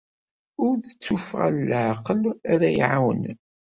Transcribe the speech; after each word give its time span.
Ur 0.65 0.73
d 0.85 0.87
tuffɣa 1.01 1.47
n 1.55 1.65
leɛqel 1.69 2.21
ara 2.51 2.67
iɛawnen. 2.71 3.37